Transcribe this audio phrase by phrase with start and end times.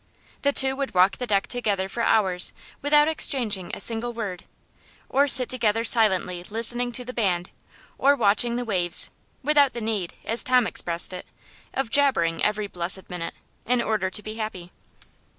[0.41, 4.45] The two would walk the deck together for hours without exchanging a single word,
[5.09, 7.51] or sit together silently listening to the band
[7.99, 9.11] or watching the waves,
[9.43, 11.27] without the need, as Tom expressed it,
[11.75, 13.35] of "jabbering every blessed minute"
[13.67, 14.71] in order to be happy.